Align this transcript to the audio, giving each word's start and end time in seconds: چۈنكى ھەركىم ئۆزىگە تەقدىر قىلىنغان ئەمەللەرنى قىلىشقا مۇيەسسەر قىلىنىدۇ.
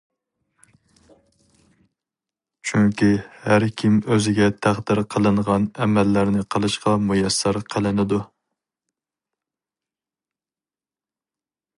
چۈنكى 2.69 3.09
ھەركىم 3.43 3.99
ئۆزىگە 4.15 4.47
تەقدىر 4.67 5.01
قىلىنغان 5.15 5.67
ئەمەللەرنى 5.85 6.47
قىلىشقا 6.57 6.95
مۇيەسسەر 7.11 7.61
قىلىنىدۇ. 7.75 8.23